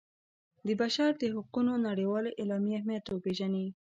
[0.67, 3.67] د بشر د حقونو نړیوالې اعلامیې اهمیت وپيژني.